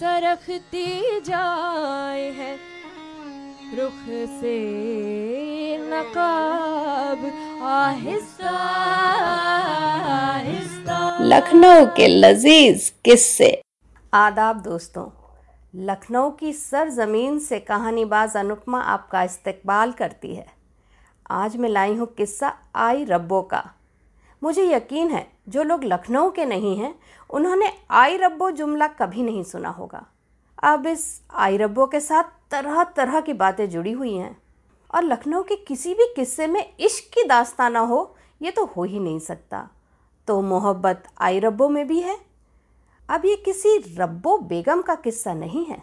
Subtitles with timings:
[0.00, 2.54] सरखती जाए है।
[3.76, 4.00] रुख
[4.40, 4.56] से
[5.80, 7.24] नकाब
[7.62, 8.50] आहिस्ता
[10.10, 13.50] आहिस्ता। लखनऊ के लजीज किस्से।
[14.12, 15.06] आदाब दोस्तों
[15.74, 20.46] लखनऊ की सरजमीन से कहानीबाज अनुपमा आपका इस्तकबाल करती है।
[21.30, 23.62] आज मैं लाई हूँ किस्सा आई रब्बो का।
[24.42, 26.94] मुझे यकीन है, जो लोग लखनऊ के नहीं हैं,
[27.30, 30.06] उन्होंने आई रब्बो जुमला कभी नहीं सुना होगा।
[30.62, 34.42] अब इस आई रब्बो के साथ तरह तरह की बातें जुड़ी हुई हैं।
[34.94, 38.98] और लखनऊ के किसी भी किस्से में इश्क की दास्ताना हो, ये तो हो ही
[38.98, 39.68] नहीं सकता।
[40.28, 42.18] तो मोहब्बत आई रब्बो में भी है।
[43.08, 45.82] अब ये किसी रब्बो बेगम का किस्सा नहीं है।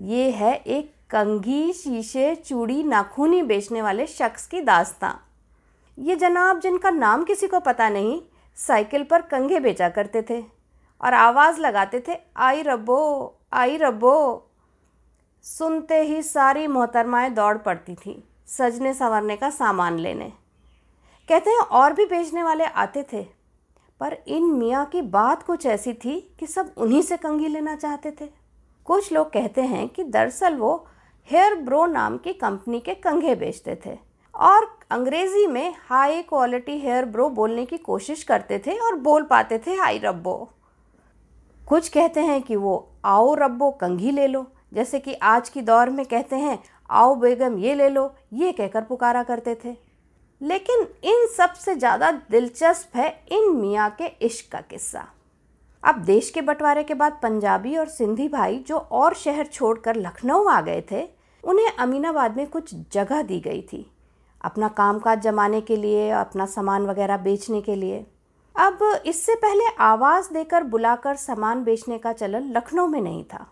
[0.00, 5.25] ये है एक कंघी शीशे चूड़ी नाखूनी बेचने वाले शख्स की दास्तां।
[5.98, 8.20] ये जनाब जिनका नाम किसी को पता नहीं,
[8.58, 10.40] साइकिल पर कंघे बेचा करते थे
[11.00, 14.42] और आवाज़ लगाते थे, आई रब्बो आई रब्बो।
[15.44, 18.14] सुनते ही सारी मोहतरमाएँ दौड़ पड़ती थीं,
[18.48, 20.32] सजने संवरने का सामान लेने।
[21.28, 23.22] कहते हैं, और भी बेचने वाले आते थे,
[24.00, 28.10] पर इन मियाँ की बात कुछ ऐसी थी कि सब उन्हीं से कंघी लेना चाहते
[28.10, 28.28] थे।
[28.88, 30.86] कुछ लोग कहते हैं कि दरअसल वो
[31.30, 33.98] हेयर ब्रो नाम की कंपनी के कंघे बेचते थे
[34.34, 39.58] और अंग्रेज़ी में हाई क्वालिटी हेयर ब्रो बोलने की कोशिश करते थे और बोल पाते
[39.58, 40.34] थे हाई रब्बो।
[41.68, 45.90] कुछ कहते हैं कि वो, आओ रब्बो, कंघी ले लो। जैसे कि आज की दौर
[45.90, 46.58] में कहते हैं,
[46.90, 49.74] आओ बेगम, ये ले लो। ये कहकर पुकारा करते थे।
[50.40, 55.06] लेकिन इन सबसे ज़्यादा दिलचस्प है इन मियाँ के इश्क का किस्सा।
[55.82, 60.44] अब देश के बंटवारे के बाद पंजाबी और सिंधी भाई जो और शहर छोड़कर लखनऊ
[60.44, 61.02] आ गए थे,
[61.44, 63.86] उन्हें अमीनाबाद में कुछ जगह दी गई थी।
[64.46, 68.06] अपना कामकाज जमाने के लिए, अपना सामान वगैरह बेचने के लिए।
[68.56, 73.46] अब इससे पहले आवाज़ देकर बुलाकर सामान बेचने का चलन लखनऊ में नहीं था।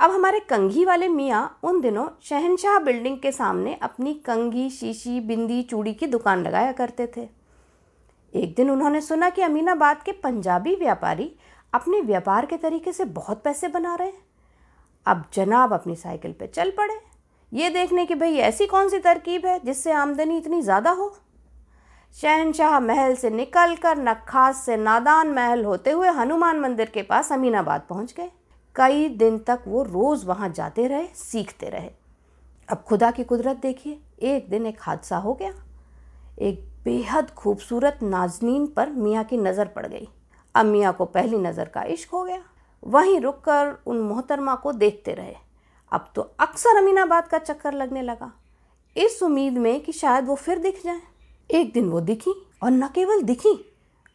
[0.00, 5.62] अब हमारे कंघी वाले मियाँ उन दिनों शहनशाह बिल्डिंग के सामने अपनी कंघी, शीशी, बिंदी,
[5.62, 7.28] चूड़ी की दुकान लगाया करते थे।
[8.34, 11.36] एक दिन उन्होंने सुना कि अमीनाबाद के पंजाबी व्यापारी
[11.74, 14.22] अपने व्यापार के तरीके से बहुत पैसे बना रहे हैं।
[15.06, 17.13] अब जनाब अपनी साइकिल पर चल पड़े।
[17.54, 21.14] ये देखने की भाई ऐसी कौन सी तरकीब है जिससे आमदनी इतनी ज़्यादा हो?
[22.16, 27.32] शहनशाह महल से निकल कर नखास से नादान महल होते हुए हनुमान मंदिर के पास
[27.32, 28.30] अमीनाबाद पहुँच गए।
[28.76, 31.90] कई दिन तक वो रोज़ वहाँ जाते रहे, सीखते रहे।
[32.68, 35.52] अब खुदा की कुदरत देखिए, एक दिन एक हादसा हो गया।
[36.38, 40.08] एक बेहद खूबसूरत नाजनीन पर मियाँ की नज़र पड़ गई।
[40.54, 42.42] अब मियाँ को पहली नज़र का इश्क हो गया।
[42.82, 45.36] वहीं रुककर उन मोहतरमा को देखते रहे।
[45.94, 48.30] अब तो अक्सर अमीनाबाद का चक्कर लगने लगा।
[48.96, 51.00] इस उम्मीद में कि शायद वो फिर दिख जाए।
[51.50, 53.54] एक दिन वो दिखी और न केवल दिखी,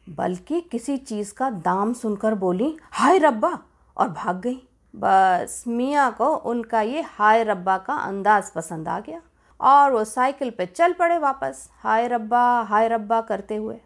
[0.10, 3.58] बल्कि किसी चीज़ का दाम सुनकर बोली, हाय रब्बा,
[3.98, 4.62] और भाग गई।
[4.94, 9.22] बस मियाँ को उनका ये हाय रब्बा का अंदाज पसंद आ गया
[9.60, 13.80] और वो साइकिल पे चल पड़े वापस, हाय रब्बा हाय रब्बा करते हुए।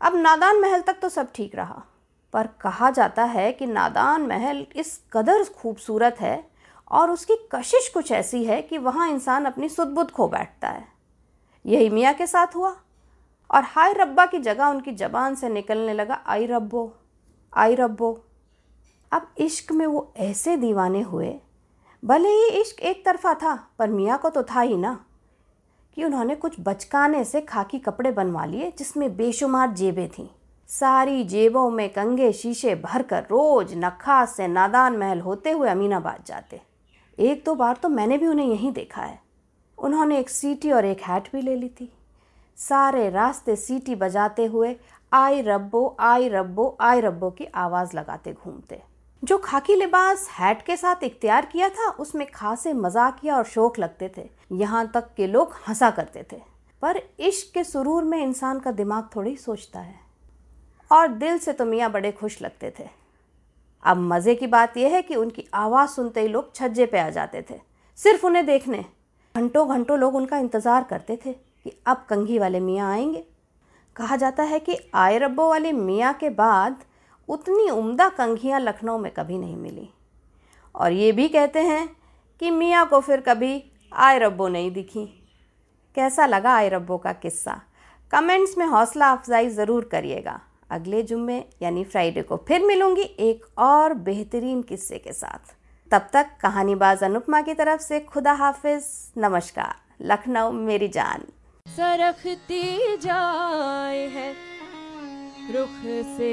[0.00, 1.82] अब नादान महल तक तो सब ठीक रहा,
[2.34, 6.36] पर कहा जाता है कि नादान महल इस कदर खूबसूरत है
[6.94, 10.86] और उसकी कशिश कुछ ऐसी है कि वहाँ इंसान अपनी सुदबुद खो बैठता है।
[11.64, 12.74] यही मियाँ के साथ हुआ।
[13.50, 16.92] और हाय रब्बा की जगह उनकी ज़बान से निकलने लगा, आई रब्बो
[17.52, 18.24] आई रब्बो।
[19.12, 21.34] अब इश्क में वो ऐसे दीवाने हुए,
[22.02, 24.98] भले ही इश्क एक तरफा था, पर मियाँ को तो था ही ना,
[25.96, 30.28] कि उन्होंने कुछ बचकाने से खाकी कपड़े बनवा लिए जिसमें बेशुमार जेबें थीं।
[30.68, 36.60] सारी जेबों में कंगे शीशे भरकर रोज नखास से नादान महल होते हुए अमीनाबाद जाते।
[37.18, 39.22] एक दो बार तो मैंने भी उन्हें यहीं देखा है।
[39.78, 41.92] उन्होंने एक सीटी और एक हैट भी ले ली थी।
[42.56, 44.76] सारे रास्ते सीटी बजाते हुए
[45.12, 48.82] आई रब्बो आई रब्बो आई रब्बो की आवाज़ लगाते घूमते।
[49.24, 54.12] जो खाकी लिबास हैट के साथ इख्तियार किया था, उसमें खासे मजाकिया और शौक लगते
[54.16, 56.40] थे। यहाँ तक के लोग हंसा करते थे।
[56.82, 59.94] पर इश्क के सुरूर में इंसान का दिमाग थोड़ी सोचता है।
[60.92, 63.03] और दिल से तो मियाँ बड़े खुश लगते थे।
[63.84, 67.08] अब मज़े की बात यह है कि उनकी आवाज़ सुनते ही लोग छज्जे पे आ
[67.10, 67.60] जाते थे।
[67.98, 68.84] सिर्फ़ उन्हें देखने।
[69.34, 73.24] घंटों घंटों लोग उनका इंतज़ार करते थे कि अब कंघी वाले मियाँ आएँगे।
[73.96, 76.84] कहा जाता है कि आय रब्बो वाले मियाँ के बाद
[77.28, 79.88] उतनी उम्दा कंघियाँ लखनऊ में कभी नहीं मिली।
[80.74, 81.88] और ये भी कहते हैं
[82.40, 85.04] कि मियाँ को फिर कभी आए रब्बो नहीं दिखी।
[85.96, 87.60] कैसा लगा आय रब्बो का किस्सा?
[88.12, 90.40] कमेंट्स में हौसला अफजाई ज़रूर करिएगा।
[90.70, 95.54] अगले जुम्मे यानी फ्राइडे को फिर मिलूँगी एक और बेहतरीन किस्से के साथ।
[95.90, 98.82] तब तक कहानीबाज अनुपमा की तरफ़ से खुदा हाफिज।
[99.18, 101.24] नमस्कार लखनऊ मेरी जान।
[101.66, 104.32] सरखती जाए है
[105.52, 105.78] रुख
[106.08, 106.32] से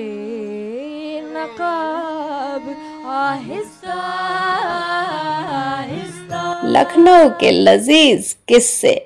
[1.25, 2.69] नकाब
[3.11, 3.99] आहिस्ता
[5.59, 8.93] आहिस्ता। लखनऊ के लजीज किस्से।